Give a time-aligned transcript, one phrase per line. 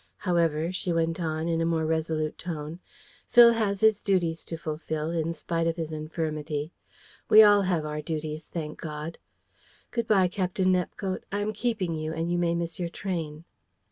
[0.17, 2.79] However," she went on, in a more resolute tone,
[3.27, 6.71] "Phil has his duties to fulfil, in spite of his infirmity.
[7.29, 9.19] We all have our duties, thank God.
[9.91, 11.25] Good bye, Captain Nepcote.
[11.31, 13.43] I am keeping you, and you may miss your train."